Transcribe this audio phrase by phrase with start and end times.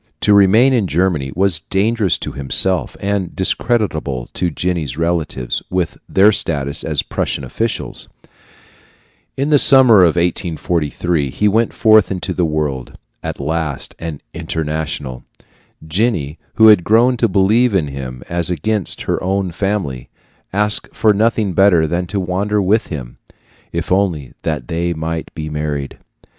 [0.21, 6.31] To remain in Germany was dangerous to himself and discreditable to Jenny's relatives, with their
[6.31, 8.09] status as Prussian officials.
[9.37, 15.23] In the summer of 1843, he went forth into the world at last an "international."
[15.87, 20.09] Jenny, who had grown to believe in him as against her own family,
[20.51, 23.19] asked for nothing better than to wander with him,
[23.71, 25.99] if only they might be married.